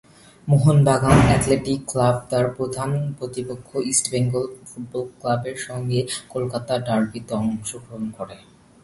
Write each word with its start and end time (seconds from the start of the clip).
Mohun Bagan 0.47 1.17
athletic 1.27 1.79
club 1.91 2.15
তার 2.31 2.45
প্রধান 2.57 2.89
প্রতিপক্ষ 3.17 3.69
ইস্টবেঙ্গল 3.91 4.45
ফুটবল 4.67 5.03
ক্লাবের 5.19 5.57
সঙ্গে 5.67 5.99
কলকাতা 6.33 6.73
ডার্বিতে 6.87 7.33
অংশগ্রহণ 7.41 8.05
করে। 8.17 8.35